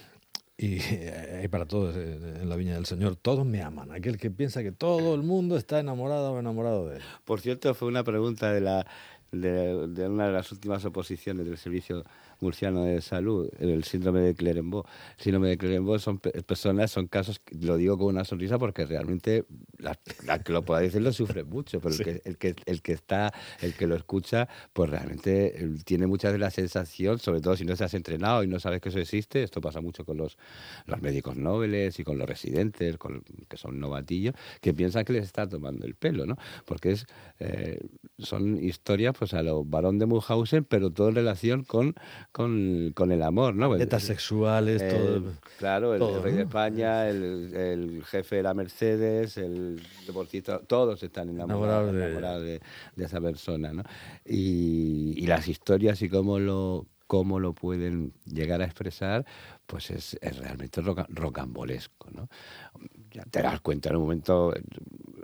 y 0.60 0.80
hay 1.38 1.46
para 1.48 1.66
todos 1.66 1.96
eh, 1.96 2.18
en 2.42 2.48
la 2.48 2.56
viña 2.56 2.74
del 2.74 2.84
Señor, 2.84 3.14
todos 3.16 3.46
me 3.46 3.62
aman. 3.62 3.92
Aquel 3.92 4.18
que 4.18 4.30
piensa 4.30 4.62
que 4.62 4.72
todo 4.72 5.14
el 5.14 5.22
mundo 5.22 5.56
está 5.56 5.78
enamorado 5.78 6.32
o 6.32 6.40
enamorado 6.40 6.88
de 6.88 6.96
él. 6.96 7.02
Por 7.24 7.40
cierto, 7.40 7.72
fue 7.74 7.86
una 7.86 8.02
pregunta 8.02 8.52
de, 8.52 8.60
la, 8.60 8.86
de, 9.32 9.88
de 9.88 10.08
una 10.08 10.26
de 10.26 10.32
las 10.32 10.50
últimas 10.52 10.84
oposiciones 10.84 11.46
del 11.46 11.58
Servicio 11.58 12.04
Murciano 12.40 12.84
de 12.84 13.00
Salud, 13.00 13.50
el 13.58 13.84
síndrome 13.84 14.20
de. 14.20 14.34
El 14.38 14.84
síndrome 15.18 15.48
de 15.48 15.58
Clerembault 15.58 16.00
son 16.00 16.18
pe- 16.18 16.30
personas, 16.42 16.90
son 16.90 17.06
casos, 17.08 17.40
lo 17.60 17.76
digo 17.76 17.98
con 17.98 18.06
una 18.08 18.24
sonrisa 18.24 18.58
porque 18.58 18.86
realmente 18.86 19.44
la, 19.78 19.98
la 20.24 20.42
que 20.42 20.52
lo 20.52 20.64
pueda 20.64 20.80
decir 20.80 21.02
lo 21.02 21.12
sufre 21.12 21.44
mucho, 21.44 21.80
pero 21.80 21.94
el, 21.94 22.04
que, 22.04 22.22
el, 22.24 22.38
que, 22.38 22.54
el 22.66 22.80
que 22.82 22.92
está, 22.92 23.32
el 23.60 23.74
que 23.74 23.86
lo 23.86 23.96
escucha, 23.96 24.48
pues 24.72 24.88
realmente 24.88 25.64
eh, 25.64 25.68
tiene 25.84 26.06
muchas 26.06 26.32
de 26.32 26.38
la 26.38 26.50
sensación, 26.50 27.18
sobre 27.18 27.40
todo 27.40 27.56
si 27.56 27.64
no 27.64 27.72
estás 27.72 27.92
entrenado 27.94 28.42
y 28.44 28.46
no 28.46 28.60
sabes 28.60 28.80
que 28.80 28.88
eso 28.88 28.98
existe, 29.00 29.42
esto 29.42 29.60
pasa 29.60 29.80
mucho 29.80 30.04
con 30.04 30.16
los, 30.16 30.38
los 30.86 31.02
médicos 31.02 31.36
nobles 31.36 31.98
y 31.98 32.04
con 32.04 32.16
los 32.16 32.28
residentes, 32.28 32.96
con, 32.96 33.22
que 33.48 33.56
son 33.56 33.78
novatillos, 33.80 34.34
que 34.60 34.72
piensan 34.72 35.04
que 35.04 35.12
les 35.12 35.24
está 35.24 35.48
tomando 35.48 35.84
el 35.86 35.94
pelo, 35.94 36.24
¿no? 36.24 36.36
Porque 36.64 36.92
es, 36.92 37.06
eh, 37.40 37.80
son 38.18 38.62
historias 38.62 39.17
pues 39.18 39.34
a 39.34 39.42
lo 39.42 39.64
varón 39.64 39.98
de 39.98 40.06
Munchausen, 40.06 40.64
pero 40.64 40.90
todo 40.90 41.08
en 41.08 41.14
relación 41.16 41.64
con, 41.64 41.94
con, 42.32 42.92
con 42.94 43.10
el 43.12 43.22
amor, 43.22 43.54
¿no? 43.54 43.68
Sexuales, 44.00 44.80
el- 44.82 44.90
todo. 45.22 45.32
Claro, 45.58 45.94
el, 45.94 45.98
todo, 45.98 46.16
el 46.18 46.22
rey 46.22 46.34
de. 46.34 46.42
España, 46.42 47.08
el, 47.08 47.52
el 47.54 48.04
jefe 48.04 48.36
de 48.36 48.42
la 48.44 48.54
Mercedes, 48.54 49.36
el 49.36 49.80
deportista, 50.06 50.60
todos 50.60 51.02
están 51.02 51.28
enamorados, 51.30 51.90
Enamorados 51.90 51.92
de- 51.94 52.04
enamorados 52.06 52.42
de, 52.44 52.60
de 52.96 53.04
esa 53.04 53.20
persona, 53.20 53.72
¿no? 53.72 53.82
Y, 54.24 55.14
y 55.16 55.26
las 55.26 55.48
historias 55.48 56.00
y 56.02 56.08
cómo 56.08 56.38
lo 56.38 56.86
cómo 57.06 57.40
lo 57.40 57.54
pueden 57.54 58.12
llegar 58.26 58.60
a 58.60 58.66
expresar, 58.66 59.24
pues 59.68 59.90
es, 59.90 60.16
es 60.22 60.36
realmente 60.38 60.80
roca- 60.80 61.06
rocambolesco, 61.10 62.10
¿no? 62.10 62.28
Ya 63.12 63.22
te 63.24 63.42
das 63.42 63.60
cuenta 63.60 63.90
en 63.90 63.96
un 63.96 64.02
momento, 64.02 64.52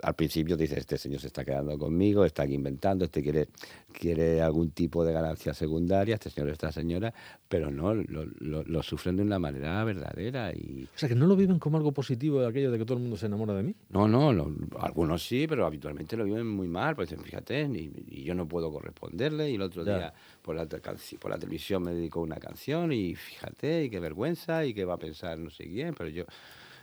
al 0.03 0.13
principio 0.15 0.55
dices, 0.55 0.77
este 0.79 0.97
señor 0.97 1.19
se 1.19 1.27
está 1.27 1.43
quedando 1.43 1.77
conmigo, 1.77 2.23
está 2.25 2.43
aquí 2.43 2.53
inventando, 2.53 3.05
este 3.05 3.21
quiere, 3.23 3.47
quiere 3.91 4.41
algún 4.41 4.71
tipo 4.71 5.03
de 5.05 5.13
ganancia 5.13 5.53
secundaria, 5.53 6.15
este 6.15 6.29
señor, 6.29 6.49
esta 6.49 6.71
señora, 6.71 7.13
pero 7.47 7.71
no, 7.71 7.93
lo, 7.95 8.25
lo- 8.39 8.63
lo 8.63 8.83
sufren 8.83 9.15
de 9.17 9.23
una 9.23 9.39
manera 9.39 9.83
verdadera 9.83 10.51
y, 10.53 10.87
O 10.95 10.97
sea, 10.97 11.07
que 11.09 11.15
no 11.15 11.25
lo 11.27 11.35
viven 11.35 11.57
como 11.59 11.77
algo 11.77 11.91
positivo 11.91 12.45
aquello 12.45 12.71
de 12.71 12.77
que 12.77 12.85
todo 12.85 12.97
el 12.97 13.01
mundo 13.03 13.17
se 13.17 13.25
enamora 13.27 13.53
de 13.53 13.63
mí. 13.63 13.75
no, 13.89 14.07
no, 14.07 14.31
lo- 14.33 14.51
algunos 14.79 15.23
sí, 15.25 15.45
pero 15.47 15.65
habitualmente 15.65 16.17
lo 16.17 16.25
viven 16.25 16.47
muy 16.47 16.67
mal. 16.67 16.95
Pues 16.95 17.09
dicen, 17.09 17.23
fíjate, 17.23 17.61
y, 17.63 17.91
y 18.09 18.23
yo 18.23 18.35
no 18.35 18.47
puedo 18.47 18.71
corresponderle. 18.71 19.49
Y 19.51 19.55
el 19.55 19.61
otro 19.61 19.83
Ya. 19.85 19.95
día 19.97 20.13
por 20.41 20.55
la, 20.55 20.67
por 20.67 21.31
la 21.31 21.37
televisión 21.39 21.83
me 21.83 21.93
dedicó 21.93 22.21
una 22.21 22.37
canción 22.37 22.91
y 22.91 23.15
fíjate, 23.15 23.85
y 23.85 23.89
qué 23.89 23.99
vergüenza, 23.99 24.34
y 24.65 24.73
qué 24.73 24.85
va 24.85 24.95
a 24.95 24.99
pensar 24.99 25.37
no 25.39 25.49
sé 25.49 25.65
quién. 25.65 25.93
Pero 25.93 26.09
yo 26.09 26.25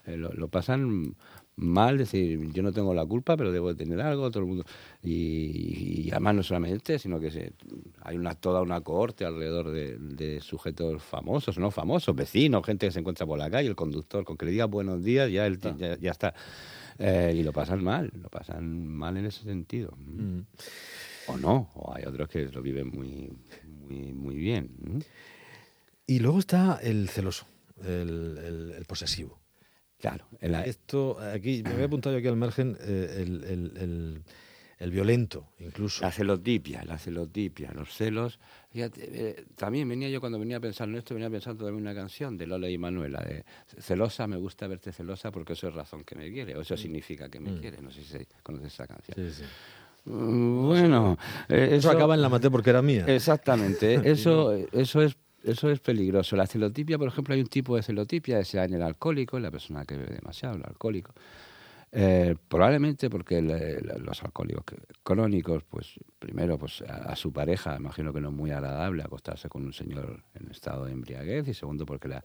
eh, 0.06 0.16
lo, 0.16 0.32
lo 0.32 0.48
pasan 0.48 1.14
mal, 1.56 1.94
es 2.00 2.10
decir, 2.10 2.52
yo 2.52 2.62
no 2.62 2.72
tengo 2.72 2.94
la 2.94 3.04
culpa, 3.04 3.36
pero 3.36 3.52
debo 3.52 3.68
de 3.68 3.84
tener 3.84 4.00
algo, 4.00 4.30
todo 4.30 4.42
el 4.42 4.48
mundo. 4.48 4.64
Y, 5.02 6.06
y 6.06 6.10
además 6.10 6.34
no 6.34 6.42
solamente, 6.42 6.98
sino 6.98 7.20
que 7.20 7.30
se, 7.30 7.52
hay 8.02 8.16
una, 8.16 8.34
toda 8.34 8.62
una 8.62 8.80
cohorte 8.80 9.24
alrededor 9.24 9.70
de, 9.70 9.96
de 9.98 10.40
sujetos 10.40 11.02
famosos, 11.02 11.58
no 11.58 11.70
famosos, 11.70 12.16
vecinos, 12.16 12.64
gente 12.64 12.86
que 12.86 12.92
se 12.92 13.00
encuentra 13.00 13.26
por 13.26 13.38
la 13.38 13.50
calle, 13.50 13.68
el 13.68 13.76
conductor, 13.76 14.24
con 14.24 14.36
que 14.36 14.46
le 14.46 14.52
diga 14.52 14.64
buenos 14.64 15.02
días, 15.04 15.30
ya, 15.30 15.48
ya, 15.48 15.98
ya 15.98 16.10
está. 16.10 16.34
Eh, 16.98 17.34
y 17.36 17.42
lo 17.42 17.52
pasan 17.52 17.82
mal, 17.82 18.10
lo 18.20 18.28
pasan 18.28 18.86
mal 18.86 19.16
en 19.16 19.26
ese 19.26 19.44
sentido. 19.44 19.94
Mm. 19.98 20.40
O 21.28 21.36
no, 21.36 21.70
o 21.74 21.94
hay 21.94 22.04
otros 22.04 22.28
que 22.28 22.46
lo 22.46 22.62
viven 22.62 22.88
muy, 22.88 23.32
muy, 23.64 24.12
muy 24.12 24.36
bien. 24.36 24.70
Y 26.12 26.18
luego 26.18 26.38
está 26.40 26.78
el 26.82 27.08
celoso, 27.08 27.46
el, 27.82 28.36
el- 28.44 28.74
el 28.76 28.84
posesivo. 28.84 29.40
Claro, 29.98 30.26
el- 30.40 30.54
Esto, 30.56 31.18
aquí, 31.18 31.62
me 31.62 31.70
había 31.72 31.86
apuntado 31.86 32.14
yo 32.14 32.18
aquí 32.18 32.28
al 32.28 32.36
margen, 32.36 32.76
eh, 32.80 33.24
el, 33.26 34.22
el- 34.78 34.90
violento, 34.90 35.46
incluso. 35.60 36.02
La 36.02 36.10
celotipia, 36.12 36.84
la 36.84 36.98
celotipia, 36.98 37.70
los 37.72 37.94
celos. 37.94 38.38
Fíjate, 38.72 39.00
eh, 39.10 39.44
también 39.56 39.88
venía 39.88 40.10
yo 40.10 40.20
cuando 40.20 40.38
venía 40.38 40.60
pensando 40.60 40.96
en 40.96 40.98
esto, 40.98 41.14
venía 41.14 41.30
pensando 41.30 41.64
también 41.64 41.86
en 41.86 41.90
una 41.92 41.98
canción 41.98 42.36
de 42.36 42.46
Lola 42.46 42.68
y 42.68 42.76
Manuela, 42.76 43.20
de 43.20 43.44
celosa, 43.80 44.26
me 44.26 44.36
gusta 44.36 44.66
verte 44.66 44.92
celosa 44.92 45.30
porque 45.30 45.54
eso 45.54 45.68
es 45.68 45.74
razón 45.74 46.04
que 46.04 46.14
me 46.16 46.30
quiere, 46.30 46.56
o 46.56 46.60
eso 46.60 46.76
significa 46.76 47.30
que 47.30 47.40
me 47.40 47.58
quiere. 47.58 47.80
No 47.80 47.90
sé 47.90 48.02
si 48.02 48.18
conoces 48.42 48.74
esa 48.74 48.86
canción. 48.86 49.16
Sí, 49.16 49.32
sí. 49.44 49.44
Mm, 50.10 50.66
Bueno, 50.66 51.16
eh, 51.48 51.68
Eso 51.72 51.90
acaba 51.90 52.14
en 52.16 52.20
la 52.22 52.28
maté 52.28 52.50
porque 52.50 52.68
era 52.70 52.82
mía. 52.82 53.06
Exactamente, 53.06 53.94
eso, 54.12 54.52
eso 54.72 55.00
es 55.00 55.16
eso 55.44 55.70
es 55.70 55.80
peligroso. 55.80 56.36
La 56.36 56.46
celotipia, 56.46 56.98
por 56.98 57.08
ejemplo, 57.08 57.34
hay 57.34 57.40
un 57.40 57.46
tipo 57.48 57.76
de 57.76 57.82
celotipia 57.82 58.40
da 58.52 58.64
en 58.64 58.74
el 58.74 58.82
alcohólico, 58.82 59.36
en 59.36 59.42
la 59.44 59.50
persona 59.50 59.84
que 59.84 59.96
bebe 59.96 60.14
demasiado, 60.14 60.56
el 60.56 60.62
alcohólico. 60.64 61.12
Eh, 61.94 62.34
probablemente 62.48 63.10
porque 63.10 63.38
el- 63.38 63.82
los 64.02 64.22
alcohólicos 64.22 64.64
crónicos, 65.02 65.62
pues 65.64 65.94
primero, 66.18 66.56
pues 66.56 66.80
a, 66.82 67.14
su 67.16 67.32
pareja, 67.32 67.76
imagino 67.76 68.12
que 68.14 68.20
no 68.20 68.28
es 68.30 68.34
muy 68.34 68.50
agradable 68.50 69.02
acostarse 69.02 69.48
con 69.50 69.64
un 69.64 69.74
señor 69.74 70.22
en 70.34 70.50
estado 70.50 70.86
de 70.86 70.92
embriaguez, 70.92 71.48
y 71.48 71.54
segundo 71.54 71.84
porque 71.84 72.08
la, 72.08 72.24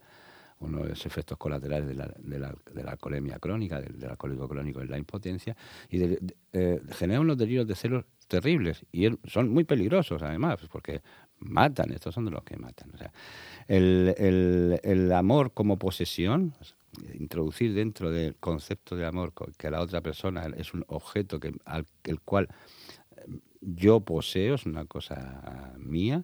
uno 0.60 0.82
de 0.82 0.88
los 0.90 1.04
efectos 1.06 1.36
colaterales 1.36 1.86
de 1.86 1.94
la, 1.94 2.06
de 2.16 2.38
la, 2.38 2.54
de 2.72 2.82
la 2.82 2.92
alcoholemia 2.92 3.38
crónica, 3.38 3.78
del, 3.80 4.02
alcohólico 4.08 4.48
crónico, 4.48 4.80
es 4.80 4.88
la 4.88 4.96
impotencia, 4.96 5.54
y 5.90 5.98
de- 5.98 6.18
eh, 6.54 6.80
genera 6.92 7.20
unos 7.20 7.36
delirios 7.36 7.66
de 7.66 7.74
celos 7.74 8.04
terribles, 8.26 8.86
y 8.90 9.04
es- 9.06 9.16
son 9.24 9.50
muy 9.50 9.64
peligrosos 9.64 10.22
además, 10.22 10.60
porque 10.72 11.02
matan, 11.40 11.92
estos 11.92 12.14
son 12.14 12.24
de 12.26 12.30
los 12.30 12.42
que 12.44 12.56
matan. 12.56 12.90
O 12.94 12.98
sea, 12.98 13.12
el, 13.66 14.14
el- 14.18 14.80
el 14.82 15.12
amor 15.12 15.52
como 15.52 15.78
posesión, 15.78 16.54
introducir 17.14 17.74
dentro 17.74 18.10
del 18.10 18.34
concepto 18.36 18.96
de 18.96 19.06
amor 19.06 19.32
que 19.56 19.70
la 19.70 19.80
otra 19.80 20.00
persona 20.00 20.46
es 20.56 20.74
un 20.74 20.84
objeto 20.88 21.38
que, 21.38 21.52
al 21.64 21.86
el 22.04 22.20
cual 22.20 22.48
yo 23.60 24.00
poseo, 24.00 24.54
es 24.54 24.66
una 24.66 24.84
cosa 24.84 25.74
mía, 25.78 26.22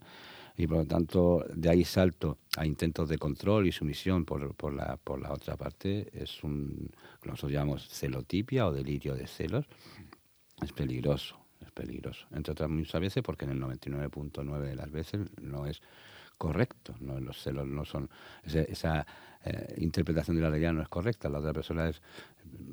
y 0.56 0.66
por 0.68 0.78
lo 0.78 0.86
tanto 0.86 1.44
de 1.52 1.68
ahí 1.68 1.84
salto 1.84 2.38
a 2.56 2.64
intentos 2.64 3.08
de 3.08 3.18
control 3.18 3.66
y 3.66 3.72
sumisión 3.72 4.24
por, 4.24 4.54
por, 4.54 4.72
la, 4.72 4.96
por 4.96 5.20
la 5.20 5.32
otra 5.32 5.56
parte, 5.56 6.08
es 6.12 6.42
un, 6.44 6.90
lo 7.22 7.32
nosotros 7.32 7.52
llamamos 7.52 7.88
celotipia 7.88 8.66
o 8.66 8.72
delirio 8.72 9.14
de 9.16 9.26
celos, 9.26 9.66
es 10.62 10.72
peligroso, 10.72 11.43
peligroso. 11.74 12.26
Entre 12.32 12.52
otras 12.52 12.70
muchas 12.70 13.00
veces 13.00 13.22
porque 13.22 13.44
en 13.44 13.52
el 13.52 13.60
99.9 13.60 14.60
de 14.60 14.76
las 14.76 14.90
veces 14.90 15.20
no 15.40 15.66
es 15.66 15.82
correcto, 16.38 16.94
no 17.00 17.20
los 17.20 17.40
celos 17.40 17.66
no 17.66 17.84
son 17.84 18.10
esa, 18.44 18.60
esa, 18.62 19.06
eh, 19.44 19.74
interpretación 19.78 20.36
de 20.36 20.42
la 20.42 20.50
realidad 20.50 20.72
no 20.72 20.82
es 20.82 20.88
correcta, 20.88 21.28
la 21.28 21.38
otra 21.38 21.52
persona 21.52 21.88
es 21.88 22.00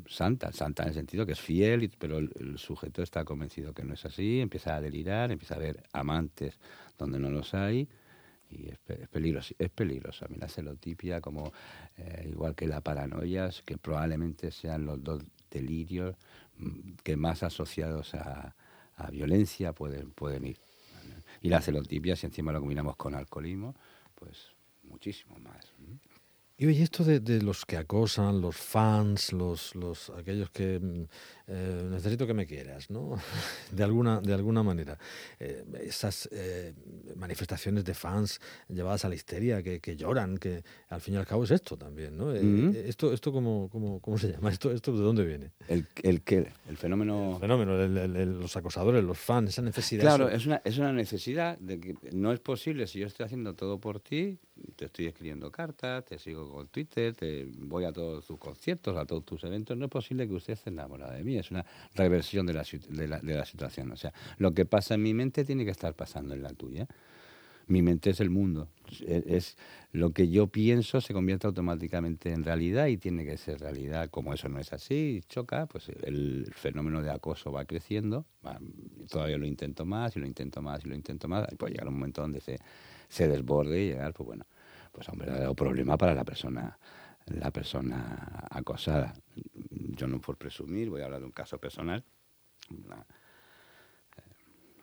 santa, 0.07 0.51
santa 0.51 0.83
en 0.83 0.89
el 0.89 0.95
sentido 0.95 1.25
que 1.25 1.33
es 1.33 1.39
fiel, 1.39 1.91
pero 1.97 2.17
el, 2.17 2.57
sujeto 2.57 3.03
está 3.03 3.25
convencido 3.25 3.73
que 3.73 3.83
no 3.83 3.93
es 3.93 4.05
así, 4.05 4.39
empieza 4.39 4.75
a 4.75 4.81
delirar, 4.81 5.31
empieza 5.31 5.55
a 5.55 5.59
ver 5.59 5.83
amantes 5.93 6.59
donde 6.97 7.19
no 7.19 7.29
los 7.29 7.53
hay 7.53 7.87
y 8.49 8.69
es, 8.69 8.77
pe- 8.79 9.03
es 9.03 9.07
peligroso, 9.09 9.53
es 9.57 9.69
peligroso. 9.69 10.25
A 10.25 10.27
mí 10.27 10.37
la 10.37 10.47
celotipia, 10.47 11.21
como 11.21 11.51
eh, 11.97 12.27
igual 12.29 12.55
que 12.55 12.67
la 12.67 12.81
paranoia, 12.81 13.49
que 13.65 13.77
probablemente 13.77 14.51
sean 14.51 14.85
los 14.85 15.03
dos 15.03 15.23
delirios 15.49 16.15
mm, 16.57 16.93
que 17.03 17.15
más 17.15 17.43
asociados 17.43 18.13
a, 18.15 18.55
a 19.05 19.11
violencia 19.11 19.73
pueden, 19.73 20.11
pueden 20.11 20.45
ir. 20.45 20.59
Y 21.41 21.49
la 21.49 21.61
celotipia, 21.61 22.15
si 22.15 22.27
encima 22.27 22.51
lo 22.51 22.59
combinamos 22.59 22.95
con 22.95 23.15
alcoholismo, 23.15 23.75
pues 24.15 24.51
muchísimo 24.83 25.37
más. 25.39 25.73
Y 26.61 26.67
oye, 26.67 26.83
esto 26.83 27.03
de, 27.03 27.19
de 27.19 27.41
los 27.41 27.65
que 27.65 27.75
acosan, 27.75 28.39
los 28.39 28.55
fans, 28.55 29.33
los, 29.33 29.73
los 29.73 30.11
aquellos 30.11 30.51
que 30.51 30.79
mm, 30.79 31.03
eh, 31.47 31.87
necesito 31.89 32.27
que 32.27 32.35
me 32.35 32.45
quieras, 32.45 32.91
¿no? 32.91 33.17
De 33.71 33.83
alguna, 33.83 34.21
de 34.21 34.31
alguna 34.31 34.61
manera. 34.61 34.95
Eh, 35.39 35.65
esas 35.81 36.29
eh, 36.31 36.75
manifestaciones 37.15 37.83
de 37.83 37.95
fans 37.95 38.39
llevadas 38.69 39.05
a 39.05 39.09
la 39.09 39.15
histeria, 39.15 39.63
que, 39.63 39.79
que 39.79 39.95
lloran, 39.95 40.37
que 40.37 40.63
al 40.89 41.01
fin 41.01 41.15
y 41.15 41.17
al 41.17 41.25
cabo 41.25 41.45
es 41.45 41.49
esto 41.51 41.77
también, 41.77 42.15
¿no? 42.15 42.31
Esto, 42.31 43.11
esto 43.11 43.31
cómo, 43.31 43.67
cómo, 43.71 43.99
¿Cómo 43.99 44.19
se 44.19 44.31
llama? 44.31 44.49
¿Esto, 44.51 44.71
¿Esto 44.71 44.95
de 44.95 45.01
dónde 45.03 45.25
viene? 45.25 45.53
El, 45.67 45.87
el, 46.03 46.21
que, 46.21 46.47
el 46.69 46.77
fenómeno... 46.77 47.37
Fenómeno, 47.39 47.81
el- 47.81 47.97
el- 47.97 48.15
el- 48.15 48.39
los 48.39 48.55
acosadores, 48.55 49.03
los 49.03 49.17
fans, 49.17 49.49
esa 49.49 49.63
necesidad. 49.63 50.03
Claro, 50.03 50.27
eso- 50.27 50.35
es 50.37 50.45
una, 50.45 50.61
es 50.63 50.77
una 50.77 50.93
necesidad 50.93 51.57
de 51.57 51.79
que 51.79 51.95
no 52.11 52.31
es 52.31 52.39
posible 52.39 52.85
si 52.85 52.99
yo 52.99 53.07
estoy 53.07 53.25
haciendo 53.25 53.55
todo 53.55 53.79
por 53.79 53.99
ti, 53.99 54.37
te 54.75 54.85
estoy 54.85 55.07
escribiendo 55.07 55.51
cartas, 55.51 56.05
te 56.05 56.19
sigo 56.19 56.50
con 56.51 56.67
Twitter, 56.67 57.15
te 57.15 57.45
voy 57.59 57.85
a 57.85 57.91
todos 57.91 58.25
tus 58.25 58.37
conciertos, 58.37 58.97
a 58.97 59.05
todos 59.05 59.25
tus 59.25 59.43
eventos, 59.43 59.77
no 59.77 59.85
es 59.85 59.91
posible 59.91 60.27
que 60.27 60.33
usted 60.33 60.53
esté 60.53 60.69
enamorado 60.69 61.13
de 61.13 61.23
mí, 61.23 61.37
es 61.37 61.51
una 61.51 61.65
reversión 61.95 62.45
de 62.45 62.53
la, 62.53 62.63
de 62.89 63.07
la, 63.07 63.19
de 63.19 63.33
la 63.35 63.45
situación. 63.45 63.91
O 63.91 63.97
sea, 63.97 64.13
lo 64.37 64.53
que 64.53 64.65
pasa 64.65 64.95
en 64.95 65.03
mi 65.03 65.13
mente 65.13 65.43
tiene 65.45 65.65
que 65.65 65.71
estar 65.71 65.93
pasando 65.95 66.33
en 66.33 66.43
la 66.43 66.49
tuya. 66.53 66.87
Mi 67.67 67.81
mente 67.81 68.09
es 68.09 68.19
el 68.19 68.29
mundo. 68.29 68.67
Es, 69.07 69.23
es 69.27 69.57
lo 69.93 70.09
que 70.11 70.27
yo 70.29 70.47
pienso 70.47 70.99
se 70.99 71.13
convierte 71.13 71.47
automáticamente 71.47 72.31
en 72.33 72.43
realidad 72.43 72.87
y 72.87 72.97
tiene 72.97 73.23
que 73.23 73.37
ser 73.37 73.59
realidad. 73.61 74.09
Como 74.09 74.33
eso 74.33 74.49
no 74.49 74.59
es 74.59 74.73
así, 74.73 75.21
choca, 75.29 75.67
pues 75.67 75.87
el 76.03 76.51
fenómeno 76.53 77.01
de 77.01 77.11
acoso 77.11 77.51
va 77.51 77.63
creciendo. 77.65 78.25
va- 78.45 78.59
todavía 79.09 79.37
lo 79.37 79.45
intento 79.45 79.85
más 79.85 80.17
y 80.17 80.19
lo 80.19 80.25
intento 80.27 80.61
más 80.61 80.83
y 80.83 80.89
lo 80.89 80.95
intento 80.95 81.27
más. 81.29 81.47
Y 81.51 81.55
puede 81.55 81.73
llegar 81.73 81.87
un 81.87 81.93
momento 81.93 82.21
donde 82.21 82.41
se, 82.41 82.59
se 83.07 83.27
desborde 83.29 83.81
y 83.81 83.87
llegar, 83.89 84.13
pues 84.13 84.27
bueno, 84.27 84.45
pues 84.91 85.07
a 85.09 85.11
un 85.13 85.19
verdadero 85.19 85.53
problema 85.55 85.97
para 85.97 86.13
la 86.13 86.23
persona 86.23 86.77
la 87.27 87.51
persona 87.51 88.47
acosada. 88.49 89.13
Yo 89.95 90.07
no 90.07 90.19
por 90.19 90.37
presumir, 90.37 90.89
voy 90.89 91.01
a 91.01 91.05
hablar 91.05 91.19
de 91.21 91.27
un 91.27 91.31
caso 91.31 91.57
personal. 91.59 92.03
Una- 92.71 93.05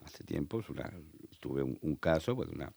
hace 0.05 0.25
tiempo 0.25 0.59
pues, 0.59 0.71
una- 0.71 0.93
tuve 1.41 1.63
un, 1.63 1.79
un 1.83 1.97
caso 1.97 2.35
pues, 2.37 2.49
de 2.49 2.55
una 2.55 2.73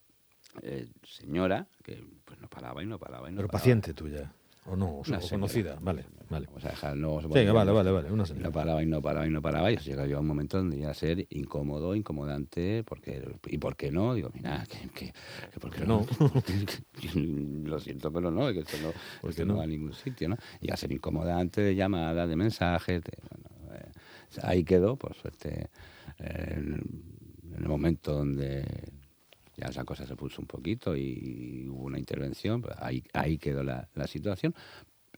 eh, 0.62 0.90
señora 1.04 1.68
que 1.84 2.04
pues, 2.26 2.40
no 2.42 2.50
paraba 2.50 2.84
y 2.84 2.86
no 2.88 3.00
paraba 3.00 3.30
y 3.30 3.32
no 3.32 3.38
Pero 3.38 3.48
paraba. 3.48 3.60
paciente 3.62 3.94
tuya, 3.94 4.34
o 4.66 4.76
no, 4.76 5.00
o, 5.00 5.04
señora. 5.04 5.30
conocida, 5.30 5.78
vale, 5.82 6.06
vale. 6.30 6.46
Vamos 6.48 6.66
a 6.66 6.70
dejar, 6.70 6.96
no 6.98 7.14
os 7.16 7.26
voy 7.26 7.40
a 7.40 7.40
Venga, 7.40 7.52
decir 7.52 7.54
vale, 7.54 7.72
vale, 7.72 7.92
vale, 7.92 8.12
una 8.12 8.26
no 8.36 8.52
paraba 8.52 8.84
y 8.84 8.86
no 8.86 9.02
paraba 9.02 9.28
y 9.28 9.30
no 9.30 9.42
paraba 9.42 9.72
y 9.72 9.76
eso 9.76 9.86
llegaba 9.90 10.20
un 10.22 10.28
momento 10.28 10.58
donde 10.58 10.78
iba 10.78 10.92
a 10.92 10.94
ser 10.94 11.26
incómodo, 11.30 11.96
incomodante, 11.96 12.84
porque 12.84 13.24
¿y 13.48 13.58
por 13.58 13.76
qué 13.76 13.92
no? 13.92 14.14
Digo, 14.14 14.30
mira, 14.34 14.66
que, 14.70 14.90
que, 14.90 15.14
que 15.52 15.60
¿por 15.60 15.72
qué 15.72 15.86
no? 15.86 16.06
Lo 17.66 17.80
siento, 17.80 18.12
pero 18.12 18.32
no, 18.32 18.52
que 18.54 18.60
esto 18.60 18.78
no, 18.78 18.92
¿Por 19.20 19.30
esto 19.32 19.46
no 19.46 19.54
no? 19.54 19.58
va 19.58 19.64
a 19.64 19.68
ningún 19.68 19.94
sitio, 19.94 20.30
¿no? 20.30 20.38
Y 20.62 20.72
a 20.72 20.78
ser 20.78 20.92
incomodante 20.92 21.62
de 21.62 21.76
llamadas, 21.76 22.30
de 22.30 22.36
mensajes, 22.36 23.02
de- 23.04 23.18
bueno, 23.30 23.76
eh, 23.76 23.92
ahí 24.44 24.64
quedó, 24.64 24.96
por 24.96 25.16
suerte, 25.16 25.70
eh, 26.20 26.54
en 26.58 26.84
en 27.52 27.64
el 27.64 27.68
momento 27.68 28.14
donde 28.14 28.64
ya 29.62 29.70
esa 29.70 29.84
cosa 29.84 30.06
se 30.06 30.16
puso 30.16 30.42
un 30.42 30.48
poquito 30.48 30.96
y 30.96 31.68
hubo 31.70 31.84
una 31.84 32.00
intervención, 32.00 32.62
pues 32.62 32.76
ahí, 32.80 33.04
ahí 33.14 33.38
quedó 33.38 33.64
la, 33.64 33.88
la 33.94 34.08
situación. 34.08 34.56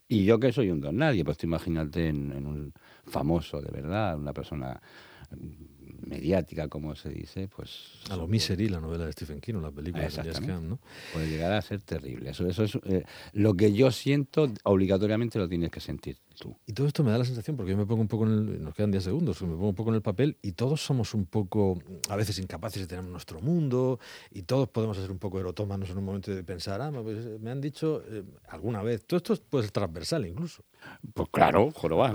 Y 0.06 0.24
yo 0.24 0.38
que 0.38 0.52
soy 0.52 0.70
un 0.70 0.80
don 0.80 0.96
nadie, 0.96 1.24
pues 1.24 1.38
tú 1.38 1.46
imagínate 1.46 2.08
en, 2.08 2.32
en 2.32 2.46
un 2.46 2.72
famoso 3.06 3.60
de 3.60 3.70
verdad, 3.70 4.18
una 4.18 4.34
persona 4.34 4.80
mediática, 6.06 6.68
como 6.68 6.94
se 6.94 7.08
dice, 7.08 7.48
pues... 7.48 8.02
A 8.10 8.16
lo 8.16 8.26
Misery, 8.26 8.68
la 8.68 8.80
novela 8.80 9.06
de 9.06 9.12
Stephen 9.12 9.40
King, 9.40 9.54
o 9.54 9.60
la 9.60 9.70
película 9.70 10.06
de. 10.06 10.32
Camp, 10.32 10.64
¿no? 10.64 10.78
Puede 11.12 11.28
llegar 11.28 11.52
a 11.52 11.62
ser 11.62 11.80
terrible. 11.80 12.30
Eso, 12.30 12.46
eso 12.46 12.64
es 12.64 12.74
eh, 12.84 13.04
lo 13.32 13.54
que 13.54 13.72
yo 13.72 13.90
siento, 13.90 14.52
obligatoriamente 14.64 15.38
lo 15.38 15.48
tienes 15.48 15.70
que 15.70 15.80
sentir 15.80 16.18
tú. 16.34 16.56
Y 16.66 16.72
todo 16.72 16.86
esto 16.86 17.02
me 17.02 17.10
da 17.10 17.18
la 17.18 17.24
sensación, 17.24 17.56
porque 17.56 17.72
yo 17.72 17.76
me 17.76 17.86
pongo 17.86 18.02
un 18.02 18.08
poco 18.08 18.24
en 18.26 18.32
el, 18.32 18.62
nos 18.62 18.74
quedan 18.74 18.90
10 18.90 19.04
segundos, 19.04 19.40
me 19.42 19.54
pongo 19.54 19.68
un 19.68 19.74
poco 19.74 19.90
en 19.90 19.96
el 19.96 20.02
papel 20.02 20.38
y 20.42 20.52
todos 20.52 20.80
somos 20.80 21.14
un 21.14 21.26
poco, 21.26 21.78
a 22.08 22.16
veces 22.16 22.38
incapaces 22.38 22.82
de 22.82 22.88
tener 22.88 23.04
nuestro 23.04 23.40
mundo 23.40 23.98
y 24.30 24.42
todos 24.42 24.68
podemos 24.68 24.96
ser 24.96 25.10
un 25.10 25.18
poco 25.18 25.40
erotómanos 25.40 25.90
en 25.90 25.98
un 25.98 26.04
momento 26.04 26.34
de 26.34 26.42
pensar, 26.44 26.80
ah, 26.80 26.90
pues, 26.92 27.24
eh, 27.24 27.38
me 27.40 27.50
han 27.50 27.60
dicho 27.60 28.02
eh, 28.08 28.24
alguna 28.48 28.82
vez, 28.82 29.04
todo 29.06 29.18
esto 29.18 29.36
puede 29.48 29.64
ser 29.64 29.72
transversal 29.72 30.26
incluso. 30.26 30.64
Pues 31.14 31.28
claro, 31.30 31.70
joroba. 31.70 32.12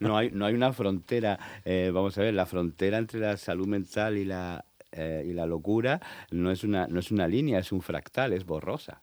No 0.00 0.16
hay, 0.16 0.30
no 0.30 0.46
hay 0.46 0.54
una 0.54 0.72
frontera, 0.72 1.38
eh, 1.64 1.90
vamos 1.92 2.16
a 2.18 2.22
ver, 2.22 2.34
la 2.34 2.46
frontera 2.46 2.98
entre 2.98 3.20
la 3.20 3.36
salud 3.36 3.66
mental 3.66 4.16
y 4.18 4.24
la, 4.24 4.64
eh, 4.96 5.24
y 5.28 5.32
la 5.32 5.44
locura 5.46 6.00
no 6.30 6.50
es, 6.50 6.64
una, 6.64 6.86
no 6.86 7.00
es 7.00 7.10
una 7.10 7.26
línea, 7.28 7.58
es 7.58 7.72
un 7.72 7.82
fractal, 7.82 8.32
es 8.32 8.44
borrosa. 8.46 9.00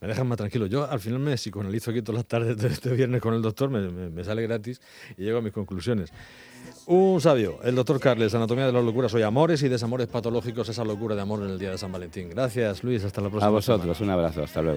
Me 0.00 0.08
dejan 0.08 0.26
más 0.28 0.38
tranquilo. 0.38 0.66
Yo 0.66 0.88
al 0.88 1.00
final 1.00 1.18
me 1.20 1.34
psicoanalizo 1.36 1.90
aquí 1.90 2.02
todas 2.02 2.16
las 2.18 2.26
tardes 2.26 2.56
de 2.58 2.68
este 2.68 2.90
viernes 2.90 3.20
con 3.20 3.34
el 3.34 3.42
doctor, 3.42 3.70
me, 3.70 3.88
me- 3.88 4.10
me 4.10 4.24
sale 4.24 4.42
gratis 4.42 4.80
y 5.16 5.22
llego 5.24 5.38
a 5.38 5.42
mis 5.42 5.52
conclusiones. 5.52 6.12
Un 6.86 7.20
sabio, 7.20 7.58
el 7.62 7.74
doctor 7.74 7.98
Carles, 8.00 8.34
Anatomía 8.34 8.66
de 8.66 8.72
las 8.72 8.84
locuras, 8.84 9.12
hoy 9.14 9.22
amores 9.22 9.62
y 9.62 9.68
desamores 9.68 10.06
patológicos, 10.06 10.68
esa 10.68 10.84
locura 10.84 11.14
de 11.14 11.22
amor 11.22 11.42
en 11.42 11.50
el 11.50 11.58
día 11.58 11.70
de 11.70 11.78
San 11.78 11.92
Valentín. 11.92 12.30
Gracias, 12.30 12.82
Luis, 12.84 13.04
hasta 13.04 13.20
la 13.20 13.28
próxima. 13.28 13.46
A 13.48 13.50
vosotros, 13.50 13.96
semana. 13.96 14.14
un 14.16 14.20
abrazo, 14.20 14.42
hasta 14.42 14.62
luego. 14.62 14.76